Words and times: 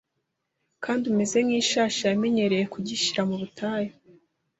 kandi 0.83 1.03
umeze 1.11 1.37
nk’ishashi 1.45 2.01
yamenyereye 2.09 2.65
kugishira 2.73 3.21
mu 3.29 3.35
butayu, 3.41 3.91